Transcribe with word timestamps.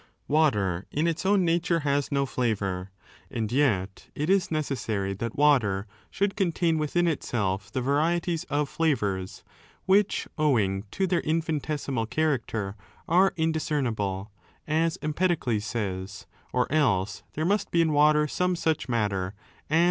* 0.15 0.27
Water 0.27 0.87
in 0.89 1.05
its 1.05 1.27
own 1.27 1.45
nature 1.45 1.81
has 1.81 2.11
no 2.11 2.25
flavour. 2.25 2.89
And 3.29 3.51
yet 3.51 4.07
it 4.15 4.31
is 4.31 4.49
necessary 4.49 5.13
that 5.13 5.35
water 5.35 5.85
should 6.09 6.35
contain 6.35 6.79
within 6.79 7.07
itself 7.07 7.71
the 7.71 7.81
varieties 7.83 8.43
of 8.45 8.67
flavours, 8.67 9.43
which 9.85 10.27
owing 10.39 10.85
to 10.89 11.05
their 11.05 11.21
infini 11.21 11.61
tesimal 11.61 12.09
character 12.09 12.75
are 13.07 13.33
indiscernible, 13.37 14.31
as 14.67 14.97
Empedocles^ 15.03 15.61
says, 15.61 16.25
or 16.51 16.65
else 16.71 17.21
there 17.33 17.45
must 17.45 17.69
be 17.69 17.83
in 17.83 17.93
water 17.93 18.27
some 18.27 18.55
such 18.55 18.89
matter 18.89 19.35
as 19.35 19.35
is 19.35 19.35
1 19.35 19.39
De 19.39 19.69
an, 19.69 19.69
4206 19.69 19.69
32. 19.69 19.77